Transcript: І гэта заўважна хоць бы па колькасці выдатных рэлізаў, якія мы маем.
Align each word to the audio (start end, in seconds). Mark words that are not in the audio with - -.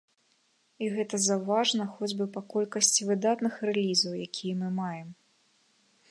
І 0.83 0.85
гэта 0.93 1.17
заўважна 1.25 1.83
хоць 1.97 2.15
бы 2.21 2.25
па 2.37 2.41
колькасці 2.53 3.07
выдатных 3.09 3.53
рэлізаў, 3.69 4.15
якія 4.29 4.53
мы 4.63 4.69
маем. 4.81 5.09